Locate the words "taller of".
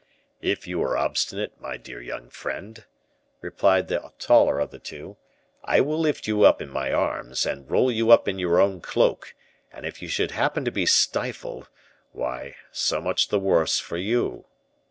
4.17-4.71